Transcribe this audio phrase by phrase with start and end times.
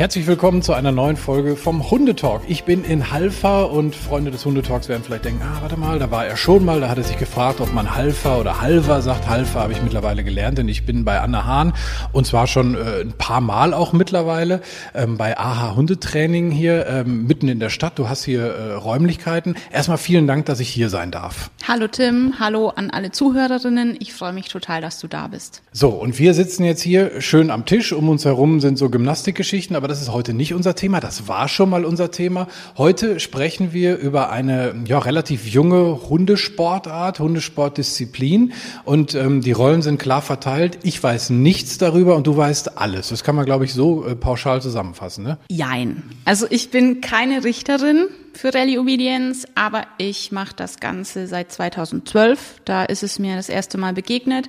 [0.00, 2.40] Herzlich willkommen zu einer neuen Folge vom Hundetalk.
[2.48, 6.10] Ich bin in Halfa und Freunde des Hundetalks werden vielleicht denken, ah, warte mal, da
[6.10, 9.28] war er schon mal, da hat er sich gefragt, ob man Halfa oder Halva sagt.
[9.28, 11.74] Halfa habe ich mittlerweile gelernt, denn ich bin bei Anna Hahn
[12.12, 14.62] und zwar schon äh, ein paar Mal auch mittlerweile
[14.94, 17.98] ähm, bei AHA Hundetraining hier ähm, mitten in der Stadt.
[17.98, 19.54] Du hast hier äh, Räumlichkeiten.
[19.70, 21.50] Erstmal vielen Dank, dass ich hier sein darf.
[21.68, 23.98] Hallo Tim, hallo an alle Zuhörerinnen.
[24.00, 25.60] Ich freue mich total, dass du da bist.
[25.72, 27.92] So, und wir sitzen jetzt hier schön am Tisch.
[27.92, 31.00] Um uns herum sind so Gymnastikgeschichten, aber das ist heute nicht unser Thema.
[31.00, 32.46] Das war schon mal unser Thema.
[32.78, 38.52] Heute sprechen wir über eine ja, relativ junge Hundesportart, Hundesportdisziplin.
[38.84, 40.78] Und ähm, die Rollen sind klar verteilt.
[40.82, 43.08] Ich weiß nichts darüber und du weißt alles.
[43.08, 45.24] Das kann man, glaube ich, so äh, pauschal zusammenfassen.
[45.24, 45.38] Ne?
[45.50, 46.04] Jein.
[46.24, 52.62] Also ich bin keine Richterin für Rallye Obedience, aber ich mache das Ganze seit 2012.
[52.64, 54.48] Da ist es mir das erste Mal begegnet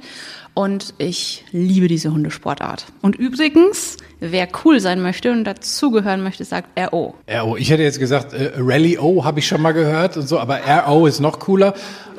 [0.53, 2.85] und ich liebe diese Hundesportart.
[3.01, 7.15] Und übrigens, wer cool sein möchte und dazugehören möchte, sagt RO.
[7.29, 7.57] RO.
[7.57, 10.59] Ich hätte jetzt gesagt, äh, Rally O habe ich schon mal gehört und so, aber
[10.59, 11.73] RO ist noch cooler.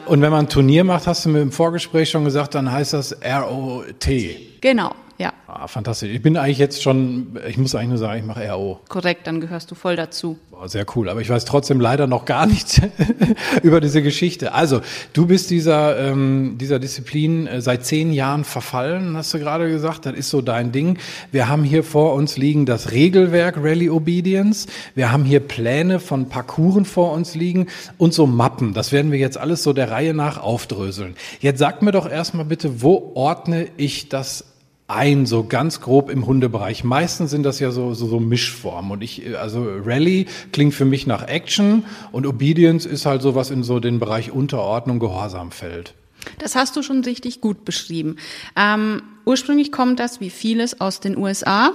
[0.07, 2.93] Und wenn man ein Turnier macht, hast du mir im Vorgespräch schon gesagt, dann heißt
[2.93, 4.49] das R-O-T.
[4.61, 4.95] Genau.
[5.19, 5.33] Ja.
[5.47, 6.11] Ah, fantastisch.
[6.11, 8.81] Ich bin eigentlich jetzt schon, ich muss eigentlich nur sagen, ich mache RO.
[8.89, 10.39] Korrekt, dann gehörst du voll dazu.
[10.51, 12.81] Boah, sehr cool, aber ich weiß trotzdem leider noch gar nichts
[13.63, 14.53] über diese Geschichte.
[14.53, 14.81] Also,
[15.13, 20.07] du bist dieser, ähm, dieser Disziplin äh, seit zehn Jahren verfallen, hast du gerade gesagt.
[20.07, 20.99] Das ist so dein Ding.
[21.31, 24.67] Wir haben hier vor uns liegen das Regelwerk Rally Obedience.
[24.95, 27.67] Wir haben hier Pläne von Parcouren vor uns liegen
[27.99, 28.73] und so Mappen.
[28.75, 31.15] Das werden wir jetzt alles so der Reihe nach aufdröseln.
[31.41, 34.52] Jetzt sag mir doch erstmal bitte, wo ordne ich das
[34.89, 36.85] ein, so ganz grob im Hundebereich.
[36.85, 38.91] Meistens sind das ja so, so, so Mischformen.
[38.91, 43.51] Und ich, also Rally klingt für mich nach Action und Obedience ist halt so was
[43.51, 45.95] in so den Bereich Unterordnung, Gehorsam fällt.
[46.39, 48.17] Das hast du schon richtig gut beschrieben.
[48.57, 51.73] Ähm, ursprünglich kommt das wie vieles aus den USA.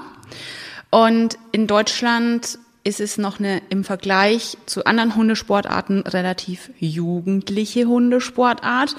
[0.90, 8.96] Und in Deutschland ist es noch eine im Vergleich zu anderen Hundesportarten relativ jugendliche Hundesportart,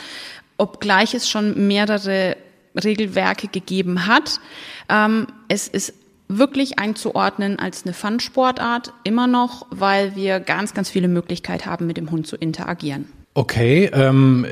[0.59, 2.37] obgleich es schon mehrere
[2.85, 4.41] Regelwerke gegeben hat.
[4.89, 5.95] Ähm, es ist
[6.29, 11.97] wirklich einzuordnen als eine Fun-Sportart, immer noch, weil wir ganz, ganz viele Möglichkeiten haben, mit
[11.97, 13.09] dem Hund zu interagieren.
[13.39, 14.45] Okay, ähm,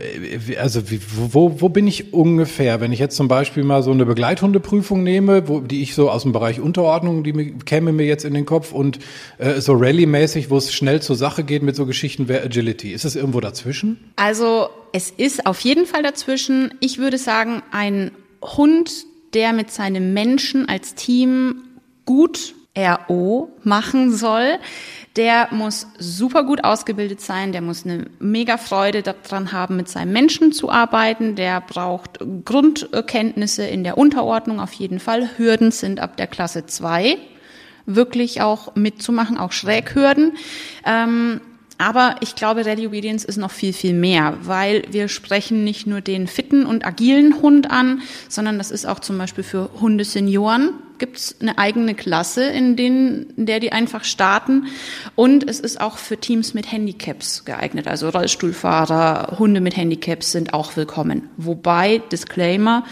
[0.61, 1.01] also wie,
[1.33, 5.49] wo, wo bin ich ungefähr, wenn ich jetzt zum Beispiel mal so eine Begleithundeprüfung nehme,
[5.49, 8.47] wo, die ich so aus dem Bereich Unterordnung, die mir, käme mir jetzt in den
[8.47, 9.01] Kopf und
[9.39, 12.93] äh, so Rallye-mäßig, wo es schnell zur Sache geht mit so Geschichten, wäre Agility.
[12.93, 13.99] Ist es irgendwo dazwischen?
[14.15, 16.73] Also es ist auf jeden Fall dazwischen.
[16.79, 19.05] Ich würde sagen, ein Hund,
[19.35, 21.57] der mit seinem Menschen als Team
[22.05, 24.59] gut RO machen soll,
[25.17, 30.13] der muss super gut ausgebildet sein, der muss eine mega Freude daran haben, mit seinem
[30.13, 35.31] Menschen zu arbeiten, der braucht Grundkenntnisse in der Unterordnung auf jeden Fall.
[35.39, 37.17] Hürden sind ab der Klasse zwei
[37.87, 40.33] wirklich auch mitzumachen, auch Schräghürden.
[40.85, 41.41] Ähm,
[41.79, 46.01] aber ich glaube, Rally Obedience ist noch viel, viel mehr, weil wir sprechen nicht nur
[46.01, 51.19] den fitten und agilen Hund an, sondern das ist auch zum Beispiel für Hundesenioren gibt
[51.19, 54.67] es eine eigene Klasse, in, denen, in der die einfach starten.
[55.15, 57.87] Und es ist auch für Teams mit Handicaps geeignet.
[57.87, 61.29] Also Rollstuhlfahrer, Hunde mit Handicaps sind auch willkommen.
[61.37, 62.85] Wobei, Disclaimer,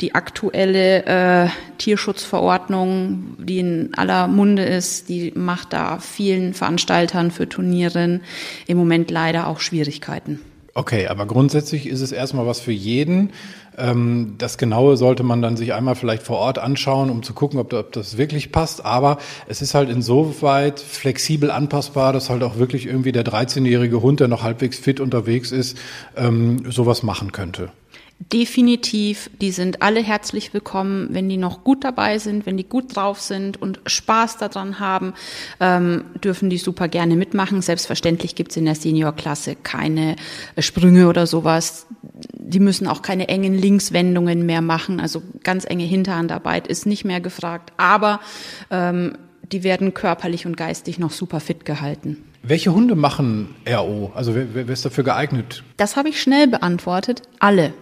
[0.00, 7.48] die aktuelle äh, Tierschutzverordnung, die in aller Munde ist, die macht da vielen Veranstaltern für
[7.48, 8.22] Turnieren
[8.66, 10.40] im Moment leider auch Schwierigkeiten.
[10.74, 13.32] Okay, aber grundsätzlich ist es erstmal was für jeden.
[13.76, 17.58] Ähm, das Genaue sollte man dann sich einmal vielleicht vor Ort anschauen, um zu gucken,
[17.58, 18.84] ob, das wirklich passt.
[18.84, 24.20] Aber es ist halt insoweit flexibel anpassbar, dass halt auch wirklich irgendwie der 13-jährige Hund,
[24.20, 25.76] der noch halbwegs fit unterwegs ist,
[26.16, 27.70] ähm, sowas machen könnte.
[28.20, 32.94] Definitiv, die sind alle herzlich willkommen, wenn die noch gut dabei sind, wenn die gut
[32.94, 35.14] drauf sind und Spaß daran haben,
[35.58, 37.62] ähm, dürfen die super gerne mitmachen.
[37.62, 40.16] Selbstverständlich gibt's in der Seniorklasse keine
[40.58, 41.86] Sprünge oder sowas.
[42.34, 47.22] Die müssen auch keine engen Linkswendungen mehr machen, also ganz enge Hinterhandarbeit ist nicht mehr
[47.22, 48.20] gefragt, aber
[48.70, 49.16] ähm,
[49.50, 52.18] die werden körperlich und geistig noch super fit gehalten.
[52.42, 54.12] Welche Hunde machen RO?
[54.14, 55.64] Also wer, wer ist dafür geeignet?
[55.78, 57.22] Das habe ich schnell beantwortet.
[57.38, 57.72] Alle.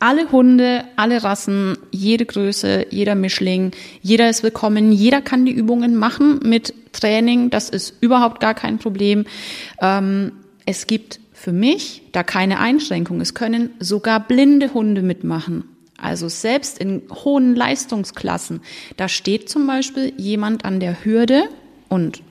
[0.00, 5.96] Alle Hunde, alle Rassen, jede Größe, jeder Mischling, jeder ist willkommen, jeder kann die Übungen
[5.96, 9.24] machen mit Training, das ist überhaupt gar kein Problem.
[9.80, 10.32] Ähm,
[10.66, 13.20] es gibt für mich da keine Einschränkung.
[13.20, 15.64] Es können sogar blinde Hunde mitmachen.
[16.00, 18.60] Also selbst in hohen Leistungsklassen,
[18.96, 21.48] da steht zum Beispiel jemand an der Hürde
[21.88, 22.22] und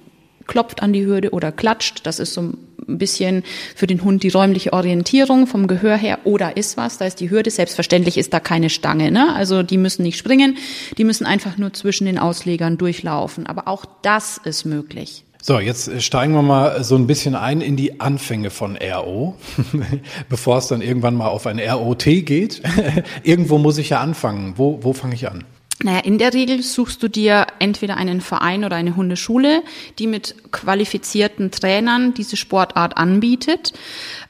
[0.46, 2.06] klopft an die Hürde oder klatscht.
[2.06, 2.54] Das ist so
[2.88, 3.44] ein bisschen
[3.75, 6.19] für den Hund die räumliche Orientierung vom Gehör her.
[6.24, 7.51] Oder ist was, da ist die Hürde.
[7.51, 9.12] Selbstverständlich ist da keine Stange.
[9.12, 9.34] Ne?
[9.36, 10.57] Also die müssen nicht springen,
[10.98, 13.48] die müssen einfach nur zwischen den Auslegern durchlaufen.
[13.48, 15.24] Aber auch das ist möglich.
[15.42, 19.36] So, jetzt steigen wir mal so ein bisschen ein in die Anfänge von RO,
[20.30, 22.62] bevor es dann irgendwann mal auf ein ROT geht.
[23.24, 24.56] Irgendwo muss ich ja anfangen.
[24.57, 25.45] Wo, wo fange ich an?
[25.84, 29.62] Naja, in der Regel suchst du dir entweder einen Verein oder eine Hundeschule,
[30.00, 33.74] die mit qualifizierten Trainern diese Sportart anbietet.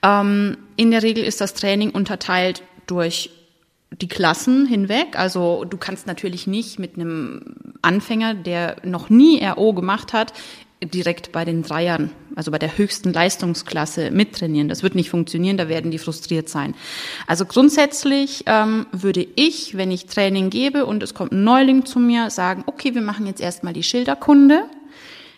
[0.04, 3.30] Ähm, in der Regel ist das Training unterteilt durch
[3.92, 5.18] die Klassen hinweg.
[5.18, 7.42] Also du kannst natürlich nicht mit einem
[7.82, 10.34] Anfänger, der noch nie RO gemacht hat,
[10.84, 14.70] direkt bei den Dreiern, also bei der höchsten Leistungsklasse mittrainieren.
[14.70, 16.76] Das wird nicht funktionieren, da werden die frustriert sein.
[17.26, 22.00] Also grundsätzlich ähm, würde ich, wenn ich Training gebe und es kommt ein Neuling zu
[22.00, 24.66] mir, sagen, okay, wir machen jetzt erstmal die Schilderkunde,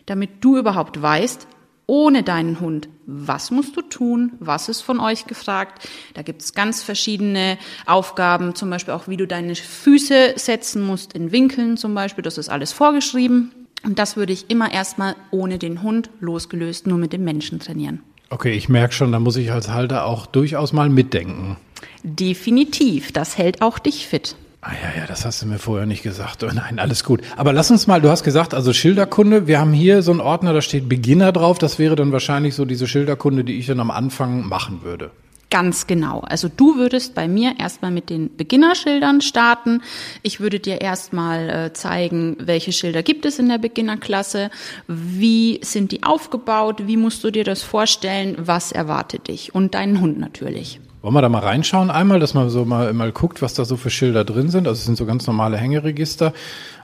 [0.06, 1.48] damit du überhaupt weißt,
[1.86, 5.88] ohne deinen Hund, was musst du tun, was ist von euch gefragt.
[6.14, 7.58] Da gibt es ganz verschiedene
[7.88, 12.38] Aufgaben, zum Beispiel auch, wie du deine Füße setzen musst in Winkeln zum Beispiel, das
[12.38, 13.59] ist alles vorgeschrieben.
[13.84, 18.02] Und das würde ich immer erstmal ohne den Hund losgelöst nur mit dem Menschen trainieren.
[18.30, 21.58] Okay, ich merke schon, da muss ich als Halter auch durchaus mal mitdenken.
[22.04, 24.36] Definitiv, das hält auch dich fit.
[24.62, 26.44] Ah ja, ja, das hast du mir vorher nicht gesagt.
[26.44, 27.22] Oh nein, alles gut.
[27.38, 30.52] Aber lass uns mal, du hast gesagt, also Schilderkunde, wir haben hier so einen Ordner,
[30.52, 31.60] da steht Beginner drauf.
[31.60, 35.12] Das wäre dann wahrscheinlich so diese Schilderkunde, die ich dann am Anfang machen würde.
[35.50, 36.20] Ganz genau.
[36.20, 39.82] Also du würdest bei mir erstmal mit den Beginnerschildern starten.
[40.22, 44.52] Ich würde dir erstmal äh, zeigen, welche Schilder gibt es in der Beginnerklasse,
[44.88, 50.02] wie sind die aufgebaut, wie musst du dir das vorstellen, was erwartet dich und deinen
[50.02, 50.80] Hund natürlich.
[51.02, 53.78] Wollen wir da mal reinschauen einmal, dass man so mal, mal guckt, was da so
[53.78, 54.68] für Schilder drin sind.
[54.68, 56.34] Also es sind so ganz normale Hängeregister.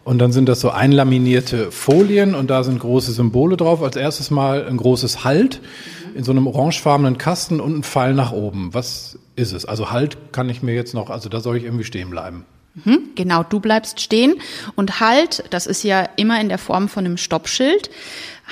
[0.05, 3.81] Und dann sind das so einlaminierte Folien und da sind große Symbole drauf.
[3.81, 5.59] Als erstes mal ein großes Halt
[6.15, 8.73] in so einem orangefarbenen Kasten und ein Pfeil nach oben.
[8.73, 9.65] Was ist es?
[9.65, 12.45] Also Halt kann ich mir jetzt noch, also da soll ich irgendwie stehen bleiben.
[12.83, 14.35] Mhm, genau, du bleibst stehen
[14.75, 17.89] und Halt, das ist ja immer in der Form von einem Stoppschild.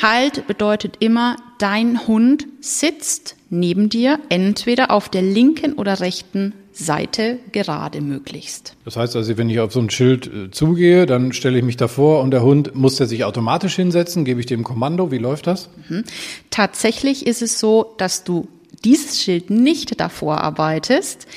[0.01, 7.37] Halt bedeutet immer, dein Hund sitzt neben dir, entweder auf der linken oder rechten Seite
[7.51, 8.75] gerade möglichst.
[8.83, 11.77] Das heißt also, wenn ich auf so ein Schild äh, zugehe, dann stelle ich mich
[11.77, 15.45] davor und der Hund muss der sich automatisch hinsetzen, gebe ich dem Kommando, wie läuft
[15.45, 15.69] das?
[15.87, 16.03] Mhm.
[16.49, 18.47] Tatsächlich ist es so, dass du
[18.83, 21.27] dieses Schild nicht davor arbeitest.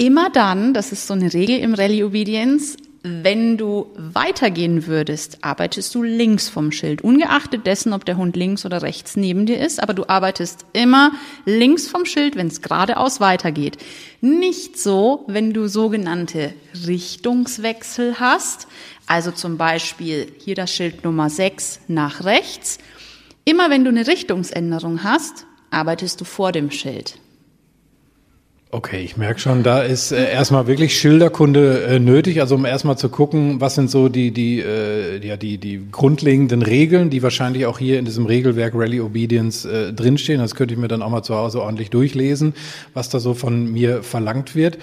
[0.00, 5.92] Immer dann, das ist so eine Regel im Rallye Obedience, wenn du weitergehen würdest, arbeitest
[5.92, 9.82] du links vom Schild, ungeachtet dessen, ob der Hund links oder rechts neben dir ist,
[9.82, 11.10] aber du arbeitest immer
[11.46, 13.78] links vom Schild, wenn es geradeaus weitergeht.
[14.20, 16.54] Nicht so, wenn du sogenannte
[16.86, 18.68] Richtungswechsel hast,
[19.08, 22.78] also zum Beispiel hier das Schild Nummer 6 nach rechts.
[23.44, 27.18] Immer wenn du eine Richtungsänderung hast, arbeitest du vor dem Schild.
[28.70, 32.98] Okay, ich merke schon, da ist äh, erstmal wirklich Schilderkunde äh, nötig, also um erstmal
[32.98, 37.64] zu gucken, was sind so die die äh, ja die die grundlegenden Regeln, die wahrscheinlich
[37.64, 40.38] auch hier in diesem Regelwerk Rally Obedience äh, drinstehen.
[40.38, 42.52] Das könnte ich mir dann auch mal zu Hause ordentlich durchlesen,
[42.92, 44.76] was da so von mir verlangt wird.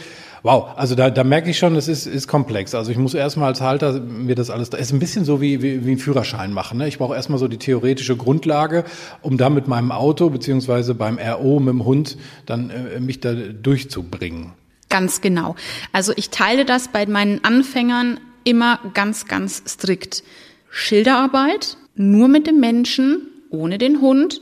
[0.45, 2.75] Wow, also da, da merke ich schon, es ist, ist komplex.
[2.75, 5.63] Also ich muss erstmal als Halter mir das alles, es ist ein bisschen so wie,
[5.63, 6.77] wie, wie ein Führerschein machen.
[6.77, 6.87] Ne?
[6.87, 8.83] Ich brauche erstmal so die theoretische Grundlage,
[9.23, 13.33] um dann mit meinem Auto beziehungsweise beim RO mit dem Hund dann äh, mich da
[13.33, 14.53] durchzubringen.
[14.89, 15.55] Ganz genau.
[15.93, 20.23] Also ich teile das bei meinen Anfängern immer ganz, ganz strikt.
[20.69, 24.41] Schilderarbeit, nur mit dem Menschen, ohne den Hund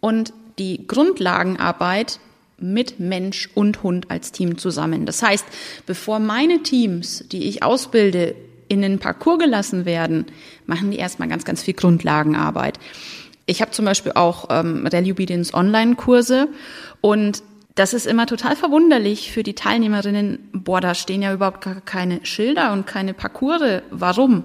[0.00, 2.18] und die Grundlagenarbeit
[2.58, 5.06] mit Mensch und Hund als Team zusammen.
[5.06, 5.44] Das heißt,
[5.86, 8.34] bevor meine Teams, die ich ausbilde,
[8.68, 10.26] in den Parcours gelassen werden,
[10.66, 12.78] machen die erstmal ganz, ganz viel Grundlagenarbeit.
[13.46, 16.48] Ich habe zum Beispiel auch ähm, Obedience Online-Kurse
[17.00, 17.42] und
[17.76, 20.48] das ist immer total verwunderlich für die Teilnehmerinnen.
[20.52, 23.82] Boah, da stehen ja überhaupt gar keine Schilder und keine Parcours.
[23.90, 24.44] Warum?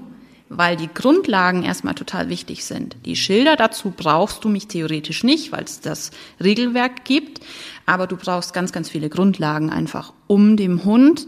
[0.54, 2.98] Weil die Grundlagen erstmal total wichtig sind.
[3.06, 6.12] Die Schilder dazu brauchst du mich theoretisch nicht, weil es das
[6.44, 7.40] Regelwerk gibt,
[7.86, 11.26] aber du brauchst ganz, ganz viele Grundlagen einfach, um dem Hund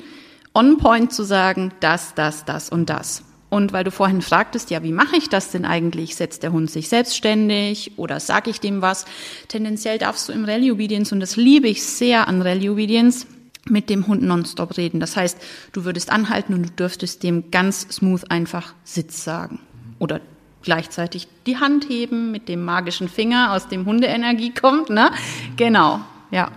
[0.53, 3.23] on point zu sagen, das, das, das und das.
[3.49, 6.15] Und weil du vorhin fragtest, ja, wie mache ich das denn eigentlich?
[6.15, 9.05] Setzt der Hund sich selbstständig oder sag ich dem was?
[9.47, 13.25] Tendenziell darfst du im Rally Obedience, und das liebe ich sehr an Rally Obedience,
[13.69, 14.99] mit dem Hund nonstop reden.
[14.99, 15.37] Das heißt,
[15.71, 19.59] du würdest anhalten und du dürftest dem ganz smooth einfach Sitz sagen.
[19.99, 20.19] Oder
[20.63, 25.11] gleichzeitig die Hand heben mit dem magischen Finger, aus dem Hundeenergie kommt, ne?
[25.57, 25.99] Genau,
[26.31, 26.49] ja.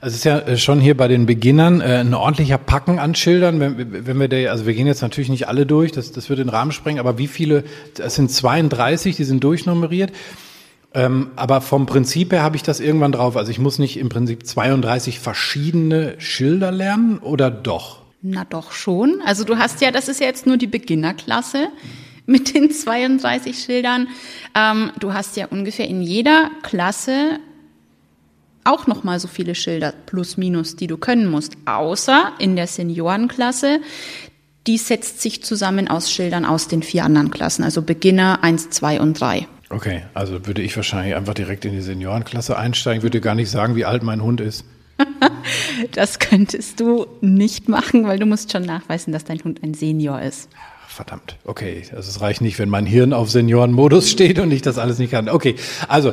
[0.00, 3.14] Also es ist ja äh, schon hier bei den Beginnern äh, ein ordentlicher Packen an
[3.14, 3.60] Schildern.
[3.60, 6.42] Wenn, wenn wir da, also wir gehen jetzt natürlich nicht alle durch, das, das würde
[6.42, 7.62] den Rahmen sprengen, aber wie viele,
[7.96, 10.10] es sind 32, die sind durchnummeriert.
[10.94, 13.36] Ähm, aber vom Prinzip her habe ich das irgendwann drauf.
[13.36, 18.02] Also ich muss nicht im Prinzip 32 verschiedene Schilder lernen oder doch?
[18.20, 19.20] Na doch schon.
[19.24, 21.68] Also du hast ja, das ist ja jetzt nur die Beginnerklasse
[22.26, 24.08] mit den 32 Schildern.
[24.54, 27.40] Ähm, du hast ja ungefähr in jeder Klasse
[28.64, 32.66] auch noch mal so viele Schilder plus minus, die du können musst, außer in der
[32.66, 33.80] Seniorenklasse.
[34.68, 39.00] Die setzt sich zusammen aus Schildern aus den vier anderen Klassen, also Beginner 1, 2
[39.00, 39.48] und 3.
[39.72, 43.74] Okay, also würde ich wahrscheinlich einfach direkt in die Seniorenklasse einsteigen, würde gar nicht sagen,
[43.74, 44.66] wie alt mein Hund ist.
[45.92, 50.20] das könntest du nicht machen, weil du musst schon nachweisen, dass dein Hund ein Senior
[50.20, 50.48] ist.
[50.92, 51.84] Verdammt, okay.
[51.96, 55.12] Also es reicht nicht, wenn mein Hirn auf Seniorenmodus steht und ich das alles nicht
[55.12, 55.30] kann.
[55.30, 55.54] Okay,
[55.88, 56.12] also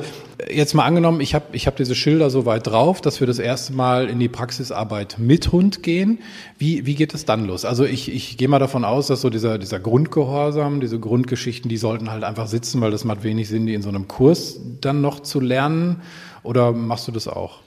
[0.49, 3.39] jetzt mal angenommen, ich habe ich hab diese Schilder so weit drauf, dass wir das
[3.39, 6.19] erste Mal in die Praxisarbeit mit Hund gehen.
[6.57, 7.65] Wie, wie geht es dann los?
[7.65, 11.75] Also ich, ich gehe mal davon aus, dass so dieser, dieser Grundgehorsam, diese Grundgeschichten, die
[11.75, 15.01] sollten halt einfach sitzen, weil das macht wenig Sinn, die in so einem Kurs dann
[15.01, 15.97] noch zu lernen.
[16.41, 17.59] Oder machst du das auch?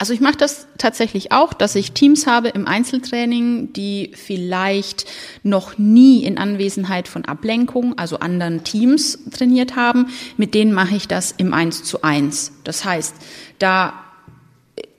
[0.00, 5.04] Also ich mache das tatsächlich auch, dass ich Teams habe im Einzeltraining, die vielleicht
[5.42, 10.06] noch nie in Anwesenheit von Ablenkung, also anderen Teams trainiert haben.
[10.38, 12.50] Mit denen mache ich das im Eins zu eins.
[12.64, 13.14] Das heißt,
[13.58, 13.92] da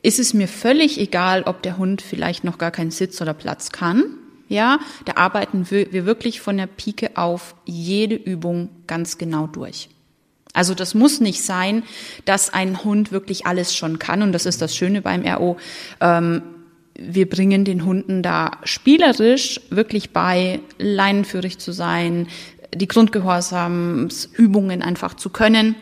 [0.03, 3.71] ist es mir völlig egal, ob der Hund vielleicht noch gar keinen Sitz oder Platz
[3.71, 4.03] kann.
[4.49, 9.89] Ja, da arbeiten wir wirklich von der Pike auf jede Übung ganz genau durch.
[10.53, 11.83] Also das muss nicht sein,
[12.25, 14.21] dass ein Hund wirklich alles schon kann.
[14.21, 15.57] Und das ist das Schöne beim RO.
[15.99, 16.41] Ähm,
[16.95, 22.27] wir bringen den Hunden da spielerisch wirklich bei, leinenführig zu sein,
[22.73, 25.75] die Grundgehorsamsübungen einfach zu können.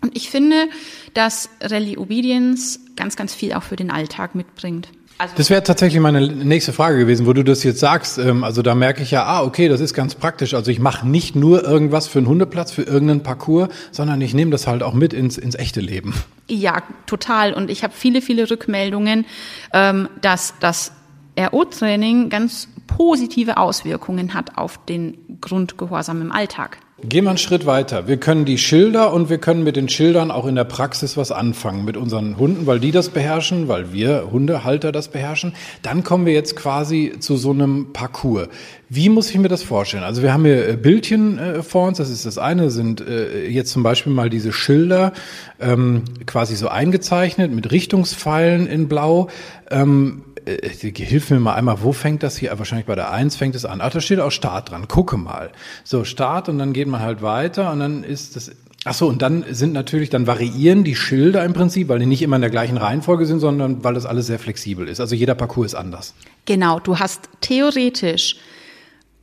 [0.00, 0.68] Und ich finde,
[1.14, 4.88] dass Rally Obedience ganz, ganz viel auch für den Alltag mitbringt.
[5.16, 8.18] Also das wäre tatsächlich meine nächste Frage gewesen, wo du das jetzt sagst.
[8.18, 10.54] Ähm, also da merke ich ja, ah, okay, das ist ganz praktisch.
[10.54, 14.50] Also ich mache nicht nur irgendwas für einen Hundeplatz, für irgendeinen Parcours, sondern ich nehme
[14.50, 16.14] das halt auch mit ins, ins echte Leben.
[16.48, 17.54] Ja, total.
[17.54, 19.24] Und ich habe viele, viele Rückmeldungen,
[19.72, 20.92] ähm, dass das
[21.38, 26.78] RO-Training ganz positive Auswirkungen hat auf den Grundgehorsam im Alltag.
[27.06, 28.06] Gehen wir einen Schritt weiter.
[28.08, 31.32] Wir können die Schilder und wir können mit den Schildern auch in der Praxis was
[31.32, 35.54] anfangen mit unseren Hunden, weil die das beherrschen, weil wir Hundehalter das beherrschen.
[35.82, 38.48] Dann kommen wir jetzt quasi zu so einem Parcours.
[38.88, 40.04] Wie muss ich mir das vorstellen?
[40.04, 43.48] Also wir haben hier äh, Bildchen äh, vor uns, das ist das eine, sind äh,
[43.48, 45.12] jetzt zum Beispiel mal diese Schilder
[45.60, 49.28] ähm, quasi so eingezeichnet mit Richtungspfeilen in Blau.
[49.70, 52.56] Ähm, äh, hilf mir mal einmal, wo fängt das hier?
[52.58, 53.80] Wahrscheinlich bei der Eins fängt es an.
[53.80, 54.88] Ach, da steht auch Start dran.
[54.88, 55.50] Gucke mal.
[55.84, 58.50] So, Start und dann geht man halt weiter und dann ist das
[58.86, 62.20] Ach so, und dann sind natürlich, dann variieren die Schilder im Prinzip, weil die nicht
[62.20, 65.00] immer in der gleichen Reihenfolge sind, sondern weil das alles sehr flexibel ist.
[65.00, 66.14] Also jeder Parcours ist anders.
[66.44, 68.36] Genau, du hast theoretisch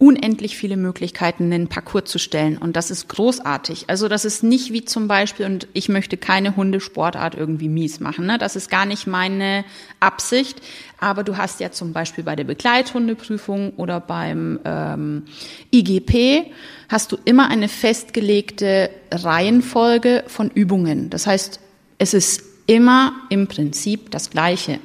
[0.02, 2.58] unendlich viele Möglichkeiten, einen Parcours zu stellen.
[2.58, 3.86] Und das ist großartig.
[3.88, 8.26] Also das ist nicht wie zum Beispiel, und ich möchte keine Hundesportart irgendwie mies machen.
[8.26, 8.40] Ne?
[8.40, 9.64] Das ist gar nicht meine
[10.00, 10.60] Absicht.
[11.00, 15.26] Aber du hast ja zum Beispiel bei der Begleithundeprüfung oder beim ähm,
[15.72, 16.52] IGP
[16.90, 21.12] hast du immer eine festgelegte Reihenfolge von Übungen.
[21.12, 21.60] Das heißt,
[22.00, 24.80] es ist immer im Prinzip das Gleiche.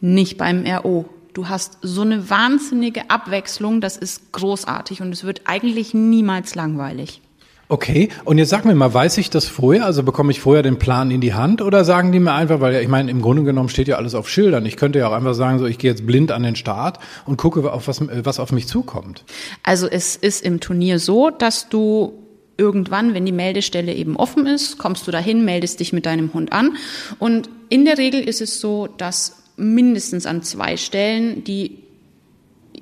[0.00, 1.06] Nicht beim RO.
[1.32, 7.20] Du hast so eine wahnsinnige Abwechslung, das ist großartig und es wird eigentlich niemals langweilig.
[7.68, 9.84] Okay, und jetzt sag mir mal, weiß ich das vorher?
[9.84, 12.74] Also bekomme ich vorher den Plan in die Hand oder sagen die mir einfach, weil
[12.82, 14.66] ich meine, im Grunde genommen steht ja alles auf Schildern.
[14.66, 17.36] Ich könnte ja auch einfach sagen, so ich gehe jetzt blind an den Start und
[17.36, 19.24] gucke, auf was, was auf mich zukommt.
[19.62, 22.12] Also es ist im Turnier so, dass du
[22.56, 26.52] irgendwann, wenn die Meldestelle eben offen ist, kommst du dahin, meldest dich mit deinem Hund
[26.52, 26.76] an.
[27.20, 31.78] Und in der Regel ist es so, dass mindestens an zwei Stellen die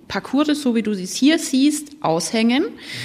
[0.06, 2.64] Parcours, so wie du sie hier siehst, aushängen.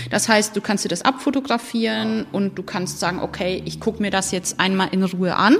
[0.09, 4.11] Das heißt, du kannst dir das abfotografieren und du kannst sagen, okay, ich gucke mir
[4.11, 5.57] das jetzt einmal in Ruhe an.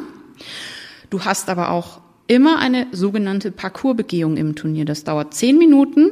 [1.09, 4.85] Du hast aber auch immer eine sogenannte Parcoursbegehung im Turnier.
[4.85, 6.11] Das dauert zehn Minuten.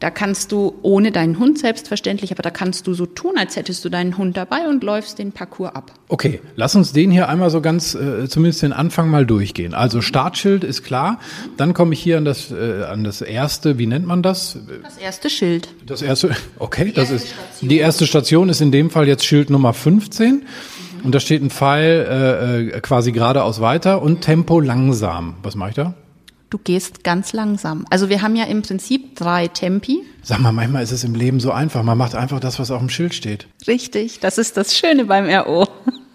[0.00, 3.84] Da kannst du ohne deinen Hund selbstverständlich, aber da kannst du so tun, als hättest
[3.84, 5.92] du deinen Hund dabei und läufst den Parcours ab.
[6.08, 9.74] Okay, lass uns den hier einmal so ganz, äh, zumindest den Anfang mal durchgehen.
[9.74, 11.18] Also Startschild ist klar.
[11.56, 14.58] Dann komme ich hier an das, äh, an das erste, wie nennt man das?
[14.84, 15.68] Das erste Schild.
[15.84, 17.68] Das erste, okay, die das ist, Station.
[17.68, 20.42] die erste Station ist in dem Fall jetzt Schild Nummer 15.
[21.04, 25.34] Und da steht ein Pfeil äh, äh, quasi geradeaus weiter und Tempo langsam.
[25.42, 25.94] Was mache ich da?
[26.50, 27.84] Du gehst ganz langsam.
[27.90, 30.02] Also wir haben ja im Prinzip drei Tempi.
[30.22, 31.82] Sag mal, manchmal ist es im Leben so einfach.
[31.82, 33.46] Man macht einfach das, was auf dem Schild steht.
[33.66, 35.68] Richtig, das ist das Schöne beim RO.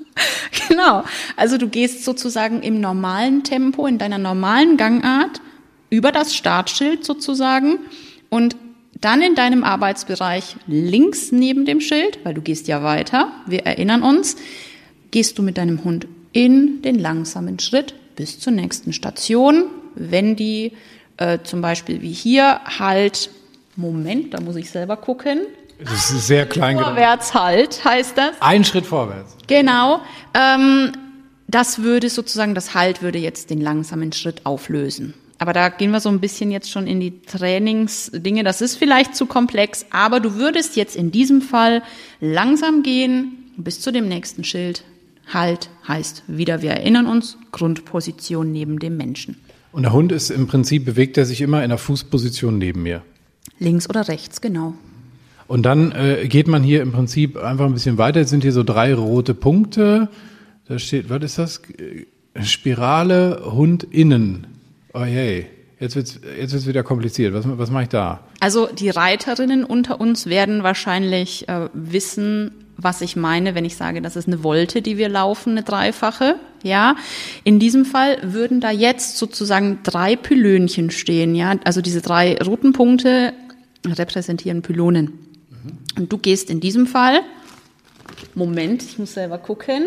[0.69, 1.03] genau.
[1.37, 5.39] Also du gehst sozusagen im normalen Tempo, in deiner normalen Gangart
[5.91, 7.77] über das Startschild sozusagen
[8.29, 8.55] und
[8.99, 14.01] dann in deinem Arbeitsbereich links neben dem Schild, weil du gehst ja weiter, wir erinnern
[14.01, 14.37] uns,
[15.13, 19.65] gehst du mit deinem Hund in den langsamen Schritt bis zur nächsten Station.
[19.93, 20.73] Wenn die
[21.17, 23.29] äh, zum Beispiel wie hier halt,
[23.75, 25.41] Moment, da muss ich selber gucken.
[25.79, 26.79] Das ist sehr klein.
[26.79, 28.31] Vorwärts halt heißt das.
[28.39, 29.37] Ein Schritt vorwärts.
[29.45, 30.01] Genau.
[30.33, 30.93] Ähm,
[31.47, 35.13] das würde sozusagen, das Halt würde jetzt den langsamen Schritt auflösen.
[35.37, 38.43] Aber da gehen wir so ein bisschen jetzt schon in die Trainingsdinge.
[38.43, 41.83] Das ist vielleicht zu komplex, aber du würdest jetzt in diesem Fall
[42.19, 44.83] langsam gehen bis zu dem nächsten Schild.
[45.31, 49.37] Halt heißt wieder, wir erinnern uns, Grundposition neben dem Menschen.
[49.71, 53.01] Und der Hund ist im Prinzip, bewegt er sich immer in der Fußposition neben mir.
[53.59, 54.75] Links oder rechts, genau.
[55.47, 58.19] Und dann äh, geht man hier im Prinzip einfach ein bisschen weiter.
[58.19, 60.09] Jetzt sind hier so drei rote Punkte.
[60.67, 61.61] Da steht, was ist das?
[62.41, 64.47] Spirale Hund innen.
[64.93, 65.45] Oh je,
[65.79, 67.33] jetzt wird's jetzt wird's wieder kompliziert.
[67.33, 68.21] Was, was mache ich da?
[68.39, 74.01] Also die Reiterinnen unter uns werden wahrscheinlich äh, wissen, was ich meine, wenn ich sage,
[74.01, 76.35] das ist eine Wolte, die wir laufen, eine dreifache.
[76.63, 76.95] Ja,
[77.43, 81.35] in diesem Fall würden da jetzt sozusagen drei Pylönchen stehen.
[81.35, 83.33] Ja, also diese drei roten Punkte
[83.85, 85.05] repräsentieren Pylonen.
[85.05, 85.77] Mhm.
[85.97, 87.19] Und du gehst in diesem Fall,
[88.33, 89.83] Moment, ich muss selber gucken,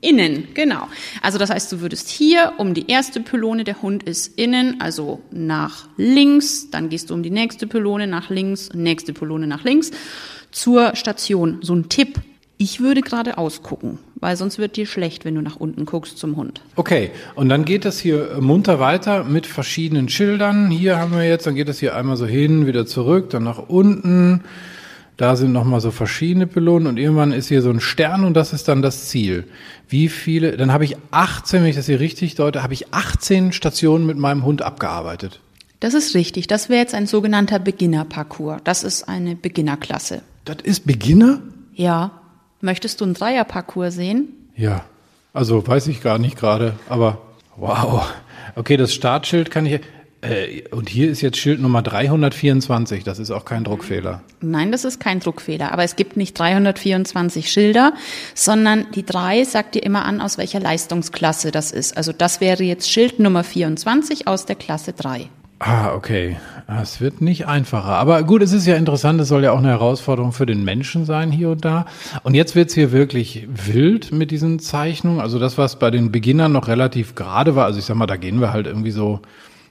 [0.00, 0.86] innen, genau.
[1.22, 5.22] Also das heißt, du würdest hier um die erste Pylone, der Hund ist innen, also
[5.30, 9.90] nach links, dann gehst du um die nächste Pylone nach links, nächste Pylone nach links
[10.54, 11.58] zur Station.
[11.60, 12.20] So ein Tipp.
[12.56, 16.36] Ich würde gerade ausgucken, weil sonst wird dir schlecht, wenn du nach unten guckst zum
[16.36, 16.62] Hund.
[16.76, 20.70] Okay, und dann geht das hier munter weiter mit verschiedenen Schildern.
[20.70, 23.58] Hier haben wir jetzt, dann geht das hier einmal so hin, wieder zurück, dann nach
[23.58, 24.44] unten.
[25.16, 28.52] Da sind nochmal so verschiedene Pylonen und irgendwann ist hier so ein Stern und das
[28.52, 29.44] ist dann das Ziel.
[29.88, 33.52] Wie viele, dann habe ich 18, wenn ich das hier richtig deute, habe ich 18
[33.52, 35.40] Stationen mit meinem Hund abgearbeitet.
[35.80, 36.46] Das ist richtig.
[36.46, 38.60] Das wäre jetzt ein sogenannter Beginner-Parcours.
[38.64, 40.22] Das ist eine Beginnerklasse.
[40.44, 41.40] Das ist Beginner?
[41.74, 42.10] Ja.
[42.60, 44.28] Möchtest du einen Dreier-Parcours sehen?
[44.56, 44.84] Ja.
[45.32, 47.18] Also weiß ich gar nicht gerade, aber
[47.56, 48.12] wow.
[48.54, 49.80] Okay, das Startschild kann ich.
[50.20, 54.22] Äh, und hier ist jetzt Schild Nummer 324, das ist auch kein Druckfehler.
[54.40, 57.92] Nein, das ist kein Druckfehler, aber es gibt nicht 324 Schilder,
[58.34, 61.96] sondern die 3 sagt dir immer an, aus welcher Leistungsklasse das ist.
[61.96, 65.28] Also das wäre jetzt Schild Nummer 24 aus der Klasse 3.
[65.66, 66.36] Ah, okay.
[66.66, 67.94] Ah, es wird nicht einfacher.
[67.94, 71.06] Aber gut, es ist ja interessant, es soll ja auch eine Herausforderung für den Menschen
[71.06, 71.86] sein hier und da.
[72.22, 75.20] Und jetzt wird es hier wirklich wild mit diesen Zeichnungen.
[75.20, 78.16] Also das, was bei den Beginnern noch relativ gerade war, also ich sag mal, da
[78.16, 79.20] gehen wir halt irgendwie so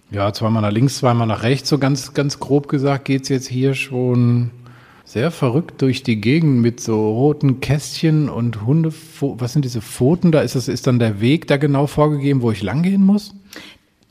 [0.09, 3.75] ja, zweimal nach links, zweimal nach rechts, so ganz, ganz grob gesagt, geht's jetzt hier
[3.75, 4.49] schon
[5.05, 8.91] sehr verrückt durch die Gegend mit so roten Kästchen und Hunde.
[9.19, 10.31] Was sind diese Pfoten?
[10.31, 13.35] Da ist das, ist dann der Weg da genau vorgegeben, wo ich langgehen muss?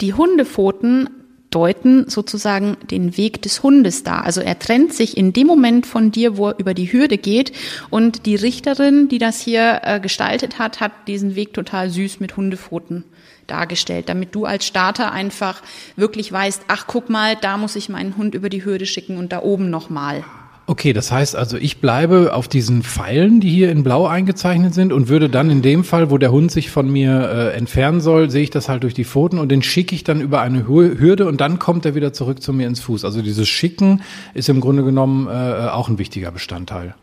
[0.01, 1.09] Die Hundepfoten
[1.55, 4.25] deuten sozusagen den Weg des Hundes dar.
[4.25, 7.53] Also er trennt sich in dem Moment von dir, wo er über die Hürde geht.
[7.91, 12.37] Und die Richterin, die das hier äh, gestaltet hat, hat diesen Weg total süß mit
[12.37, 13.05] Hundepfoten
[13.47, 15.62] dargestellt, damit du als Starter einfach
[15.97, 19.33] wirklich weißt, ach guck mal, da muss ich meinen Hund über die Hürde schicken und
[19.33, 20.25] da oben nochmal.
[20.66, 24.92] Okay, das heißt also, ich bleibe auf diesen Pfeilen, die hier in Blau eingezeichnet sind
[24.92, 28.31] und würde dann in dem Fall, wo der Hund sich von mir äh, entfernen soll,
[28.31, 31.27] sehe ich das halt durch die Pfoten und den schicke ich dann über eine Hürde
[31.27, 33.05] und dann kommt er wieder zurück zu mir ins Fuß.
[33.05, 34.03] Also dieses Schicken
[34.35, 36.94] ist im Grunde genommen äh, auch ein wichtiger Bestandteil.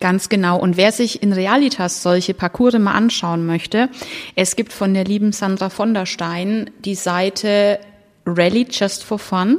[0.00, 0.58] Ganz genau.
[0.60, 3.88] Und wer sich in Realitas solche Parcours mal anschauen möchte,
[4.36, 7.80] es gibt von der lieben Sandra von der Stein die Seite
[8.24, 9.58] Rally Just for Fun.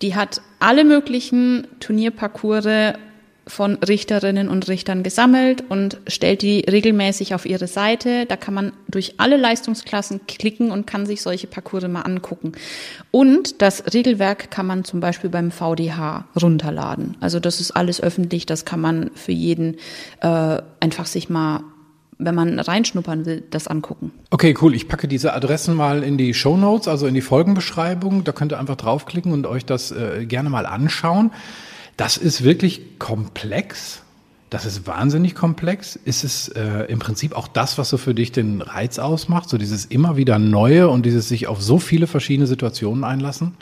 [0.00, 2.96] Die hat alle möglichen Turnierparcours
[3.46, 8.24] von Richterinnen und Richtern gesammelt und stellt die regelmäßig auf ihre Seite.
[8.26, 12.52] Da kann man durch alle Leistungsklassen klicken und kann sich solche Parcours mal angucken.
[13.10, 17.16] Und das Regelwerk kann man zum Beispiel beim VDH runterladen.
[17.20, 19.76] Also das ist alles öffentlich, das kann man für jeden
[20.20, 21.64] äh, einfach sich mal
[22.24, 24.12] wenn man reinschnuppern will, das angucken.
[24.30, 24.74] Okay, cool.
[24.74, 28.24] Ich packe diese Adressen mal in die Show Notes, also in die Folgenbeschreibung.
[28.24, 31.30] Da könnt ihr einfach draufklicken und euch das äh, gerne mal anschauen.
[31.96, 34.02] Das ist wirklich komplex.
[34.52, 35.96] Das ist wahnsinnig komplex.
[35.96, 39.48] Ist es äh, im Prinzip auch das, was so für dich den Reiz ausmacht?
[39.48, 43.54] So dieses immer wieder Neue und dieses sich auf so viele verschiedene Situationen einlassen?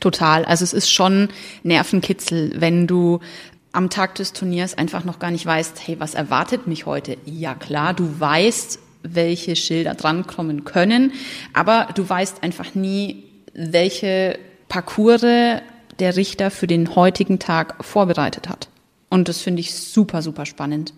[0.00, 0.46] Total.
[0.46, 1.28] Also es ist schon
[1.64, 3.20] Nervenkitzel, wenn du
[3.78, 7.16] am Tag des Turniers einfach noch gar nicht weißt, hey, was erwartet mich heute?
[7.24, 11.12] Ja klar, du weißt, welche Schilder drankommen können,
[11.52, 13.22] aber du weißt einfach nie,
[13.54, 14.36] welche
[14.68, 18.68] Parcours der Richter für den heutigen Tag vorbereitet hat.
[19.10, 20.92] Und das finde ich super, super spannend.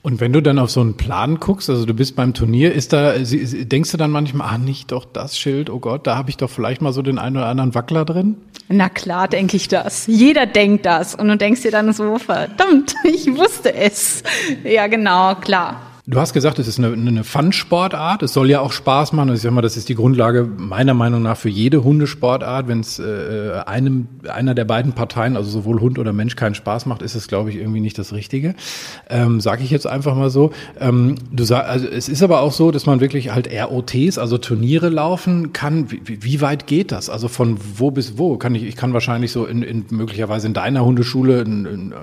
[0.00, 2.92] Und wenn du dann auf so einen Plan guckst, also du bist beim Turnier, ist
[2.92, 6.36] da, denkst du dann manchmal, ah, nicht doch das Schild, oh Gott, da habe ich
[6.36, 8.36] doch vielleicht mal so den einen oder anderen Wackler drin?
[8.68, 10.06] Na klar, denke ich das.
[10.06, 11.14] Jeder denkt das.
[11.14, 14.22] Und du denkst dir dann so, verdammt, ich wusste es.
[14.62, 15.87] Ja, genau, klar.
[16.10, 18.22] Du hast gesagt, es ist eine, eine Fun-Sportart.
[18.22, 19.34] Es soll ja auch Spaß machen.
[19.34, 22.66] Ich sag mal, das ist die Grundlage meiner Meinung nach für jede Hundesportart.
[22.66, 26.86] Wenn es äh, einem einer der beiden Parteien, also sowohl Hund oder Mensch, keinen Spaß
[26.86, 28.54] macht, ist es, glaube ich, irgendwie nicht das Richtige.
[29.10, 30.50] Ähm, Sage ich jetzt einfach mal so.
[30.80, 34.38] Ähm, du sag, also es ist aber auch so, dass man wirklich halt ROTs, also
[34.38, 35.90] Turniere laufen kann.
[35.90, 37.10] Wie, wie weit geht das?
[37.10, 38.38] Also von wo bis wo?
[38.38, 38.62] Kann ich?
[38.62, 41.94] Ich kann wahrscheinlich so in, in möglicherweise in deiner Hundeschule in, in,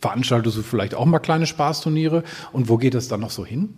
[0.00, 2.24] veranstaltest du vielleicht auch mal kleine Spaßturniere.
[2.52, 3.74] Und wo geht es dann noch so hin?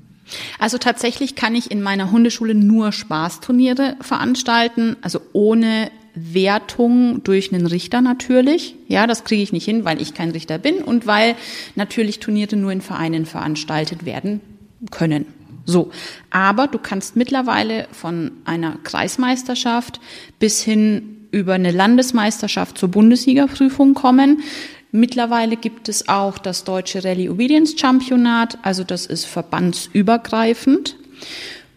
[0.59, 7.67] Also tatsächlich kann ich in meiner Hundeschule nur Spaßturniere veranstalten, also ohne Wertung durch einen
[7.67, 8.75] Richter natürlich.
[8.89, 11.37] Ja, das kriege ich nicht hin, weil ich kein Richter bin und weil
[11.75, 14.41] natürlich Turniere nur in Vereinen veranstaltet werden
[14.91, 15.27] können.
[15.67, 15.91] So,
[16.31, 20.01] aber du kannst mittlerweile von einer Kreismeisterschaft
[20.39, 24.43] bis hin über eine Landesmeisterschaft zur Bundessiegerprüfung kommen.
[24.93, 30.97] Mittlerweile gibt es auch das Deutsche Rallye Obedience Championat, also das ist verbandsübergreifend.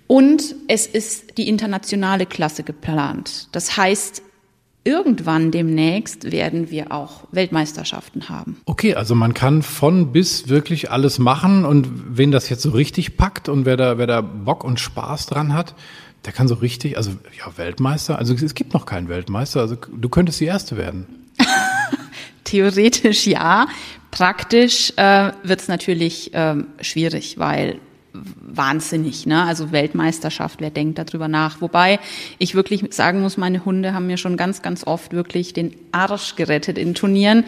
[0.08, 3.48] Und es ist die internationale Klasse geplant.
[3.52, 4.24] Das heißt,
[4.84, 8.58] irgendwann demnächst werden wir auch Weltmeisterschaften haben.
[8.66, 13.18] Okay, also man kann von bis wirklich alles machen und wen das jetzt so richtig
[13.18, 15.76] packt und wer da, wer da Bock und Spaß dran hat,
[16.26, 20.10] der kann so richtig, also ja, Weltmeister, also es gibt noch keinen Weltmeister, also du
[20.10, 21.19] könntest die Erste werden.
[22.50, 23.68] Theoretisch ja,
[24.10, 27.80] praktisch äh, wird es natürlich ähm, schwierig, weil
[28.12, 29.44] wahnsinnig, ne?
[29.44, 31.62] Also Weltmeisterschaft, wer denkt darüber nach?
[31.62, 32.00] Wobei
[32.40, 36.36] ich wirklich sagen muss, meine Hunde haben mir schon ganz, ganz oft wirklich den Arsch
[36.36, 37.44] gerettet in Turnieren.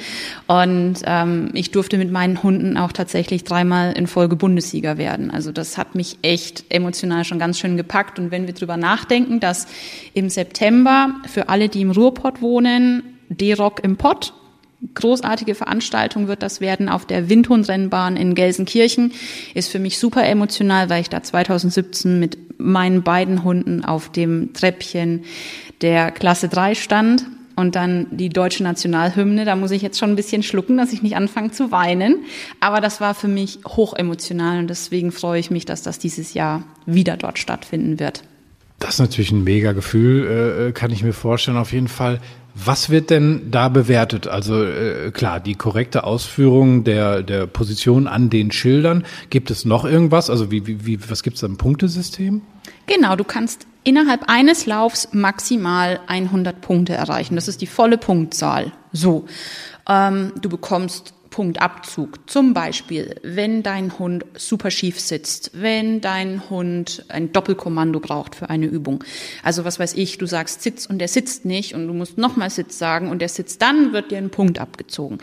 [0.45, 5.31] Und ähm, ich durfte mit meinen Hunden auch tatsächlich dreimal in Folge Bundessieger werden.
[5.31, 8.19] Also das hat mich echt emotional schon ganz schön gepackt.
[8.19, 9.65] Und wenn wir drüber nachdenken, dass
[10.13, 14.33] im September für alle, die im Ruhrpott wohnen, D-Rock im Pott
[14.93, 19.11] großartige Veranstaltung wird das werden auf der Windhundrennbahn in Gelsenkirchen.
[19.53, 24.53] Ist für mich super emotional, weil ich da 2017 mit meinen beiden Hunden auf dem
[24.53, 25.23] Treppchen
[25.81, 29.45] der Klasse 3 stand und dann die deutsche Nationalhymne.
[29.45, 32.23] Da muss ich jetzt schon ein bisschen schlucken, dass ich nicht anfange zu weinen.
[32.59, 36.33] Aber das war für mich hoch emotional und deswegen freue ich mich, dass das dieses
[36.33, 38.23] Jahr wieder dort stattfinden wird.
[38.79, 42.19] Das ist natürlich ein mega Gefühl, äh, äh kann ich mir vorstellen, auf jeden Fall.
[42.63, 44.27] Was wird denn da bewertet?
[44.27, 49.05] Also äh, klar, die korrekte Ausführung der, der Position an den Schildern.
[49.29, 50.29] Gibt es noch irgendwas?
[50.29, 52.41] Also wie, wie, wie was gibt es da im Punktesystem?
[52.85, 57.35] Genau, du kannst innerhalb eines Laufs maximal 100 Punkte erreichen.
[57.35, 58.71] Das ist die volle Punktzahl.
[58.91, 59.25] So,
[59.89, 62.29] ähm, du bekommst Punktabzug.
[62.29, 68.49] Zum Beispiel, wenn dein Hund super schief sitzt, wenn dein Hund ein Doppelkommando braucht für
[68.49, 69.03] eine Übung.
[69.41, 72.49] Also was weiß ich, du sagst Sitz und der sitzt nicht und du musst nochmal
[72.49, 75.17] Sitz sagen und der sitzt, dann wird dir ein Punkt abgezogen.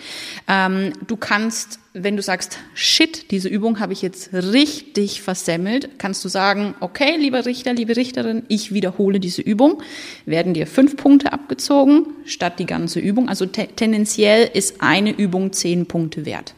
[0.49, 6.25] Ähm, du kannst wenn du sagst, shit, diese Übung habe ich jetzt richtig versemmelt, kannst
[6.25, 9.83] du sagen, okay, lieber Richter, liebe Richterin, ich wiederhole diese Übung,
[10.27, 13.29] werden dir fünf Punkte abgezogen statt die ganze Übung.
[13.29, 16.55] Also te tendenziell ist eine Übung zehn Punkte wert.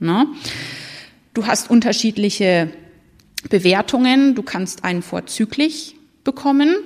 [0.00, 0.26] Ne?
[1.32, 2.70] Du hast unterschiedliche
[3.48, 4.34] Bewertungen.
[4.34, 6.76] Du kannst einen vorzüglich bekommen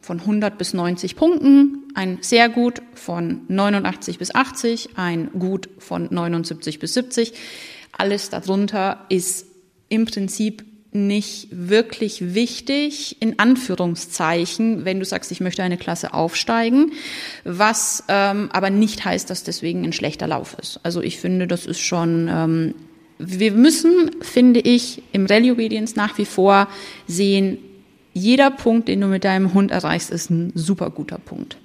[0.00, 6.06] von 100 bis 90 Punkten, ein sehr gut von 89 bis 80, ein gut von
[6.08, 7.32] 79 bis 70.
[7.90, 9.46] Alles darunter ist
[9.88, 16.92] im Prinzip nicht wirklich wichtig, in Anführungszeichen, wenn du sagst, ich möchte eine Klasse aufsteigen,
[17.42, 20.78] was ähm, aber nicht heißt, dass deswegen ein schlechter Lauf ist.
[20.84, 22.74] Also ich finde, das ist schon, ähm,
[23.18, 26.68] wir müssen, finde ich, im Rallye Obedience nach wie vor
[27.08, 27.58] sehen,
[28.14, 31.58] jeder Punkt, den du mit deinem Hund erreichst, ist ein super guter Punkt.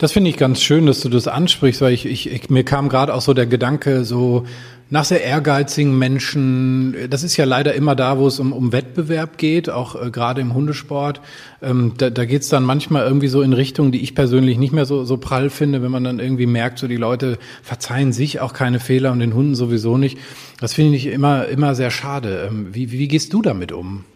[0.00, 2.88] Das finde ich ganz schön, dass du das ansprichst, weil ich, ich, ich mir kam
[2.88, 4.46] gerade auch so der Gedanke, so
[4.88, 9.36] nach sehr ehrgeizigen Menschen, das ist ja leider immer da, wo es um, um Wettbewerb
[9.36, 11.20] geht, auch äh, gerade im Hundesport.
[11.60, 14.72] Ähm, da da geht es dann manchmal irgendwie so in Richtungen, die ich persönlich nicht
[14.72, 18.40] mehr so, so prall finde, wenn man dann irgendwie merkt, so die Leute verzeihen sich
[18.40, 20.16] auch keine Fehler und den Hunden sowieso nicht.
[20.60, 22.48] Das finde ich immer, immer sehr schade.
[22.50, 24.06] Ähm, wie, wie gehst du damit um?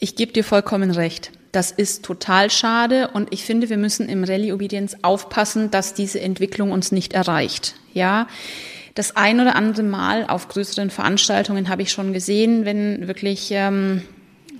[0.00, 1.32] Ich gebe dir vollkommen recht.
[1.52, 6.20] Das ist total schade und ich finde, wir müssen im Rallye Obedience aufpassen, dass diese
[6.20, 7.76] Entwicklung uns nicht erreicht.
[7.94, 8.26] Ja,
[8.94, 14.02] das ein oder andere Mal auf größeren Veranstaltungen habe ich schon gesehen, wenn wirklich ähm,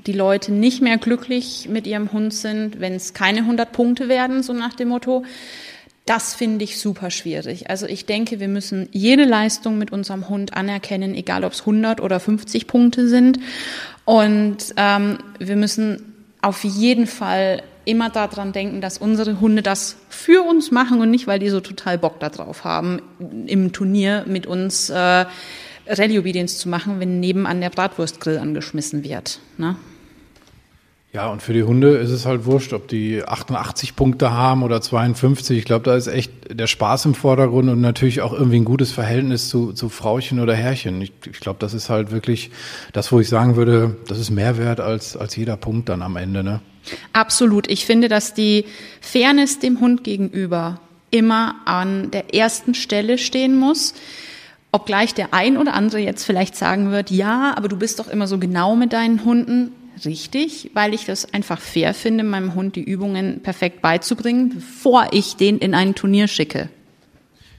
[0.06, 4.42] die Leute nicht mehr glücklich mit ihrem Hund sind, wenn es keine 100 Punkte werden,
[4.42, 5.24] so nach dem Motto.
[6.06, 7.68] Das finde ich super schwierig.
[7.68, 12.00] Also ich denke, wir müssen jede Leistung mit unserem Hund anerkennen, egal ob es 100
[12.00, 13.40] oder 50 Punkte sind.
[14.04, 20.42] Und ähm, wir müssen auf jeden Fall immer daran denken, dass unsere Hunde das für
[20.42, 23.02] uns machen und nicht, weil die so total Bock darauf haben,
[23.46, 25.26] im Turnier mit uns äh,
[25.88, 29.40] Rallye Obedience zu machen, wenn nebenan der Bratwurstgrill angeschmissen wird.
[29.56, 29.74] Ne?
[31.16, 34.82] Ja, und für die Hunde ist es halt wurscht, ob die 88 Punkte haben oder
[34.82, 35.56] 52.
[35.56, 38.92] Ich glaube, da ist echt der Spaß im Vordergrund und natürlich auch irgendwie ein gutes
[38.92, 41.00] Verhältnis zu, zu Frauchen oder Herrchen.
[41.00, 42.50] Ich, ich glaube, das ist halt wirklich
[42.92, 46.16] das, wo ich sagen würde, das ist mehr wert als, als jeder Punkt dann am
[46.16, 46.44] Ende.
[46.44, 46.60] Ne?
[47.14, 47.66] Absolut.
[47.70, 48.66] Ich finde, dass die
[49.00, 53.94] Fairness dem Hund gegenüber immer an der ersten Stelle stehen muss.
[54.70, 58.26] Obgleich der ein oder andere jetzt vielleicht sagen wird, ja, aber du bist doch immer
[58.26, 59.72] so genau mit deinen Hunden
[60.04, 65.36] richtig, weil ich das einfach fair finde, meinem Hund die Übungen perfekt beizubringen, bevor ich
[65.36, 66.68] den in ein Turnier schicke.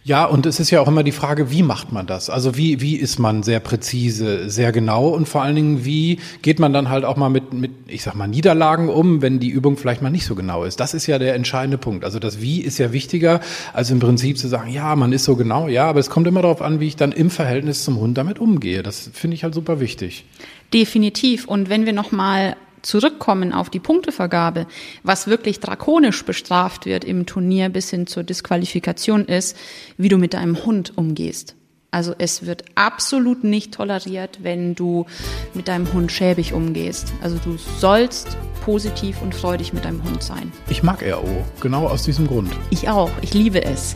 [0.08, 2.30] Ja, und es ist ja auch immer die Frage, wie macht man das?
[2.30, 6.60] Also wie, wie ist man sehr präzise, sehr genau und vor allen Dingen, wie geht
[6.60, 9.76] man dann halt auch mal mit, mit, ich sag mal, Niederlagen um, wenn die Übung
[9.76, 10.80] vielleicht mal nicht so genau ist?
[10.80, 12.06] Das ist ja der entscheidende Punkt.
[12.06, 13.42] Also das Wie ist ja wichtiger,
[13.74, 16.42] als im Prinzip zu sagen, ja, man ist so genau, ja, aber es kommt immer
[16.42, 18.84] darauf an, wie ich dann im Verhältnis zum Hund damit umgehe.
[18.84, 20.24] Das finde ich halt super wichtig.
[20.74, 21.48] Definitiv.
[21.48, 24.68] Und wenn wir nochmal zurückkommen auf die Punktevergabe,
[25.04, 29.58] was wirklich drakonisch bestraft wird im Turnier bis hin zur Disqualifikation ist,
[29.98, 31.56] wie du mit deinem Hund umgehst.
[31.90, 35.06] Also es wird absolut nicht toleriert, wenn du
[35.54, 37.14] mit deinem Hund schäbig umgehst.
[37.22, 40.52] Also du sollst positiv und freudig mit deinem Hund sein.
[40.70, 42.52] Ich mag RO, genau aus diesem Grund.
[42.70, 43.96] Ich auch, ich liebe es.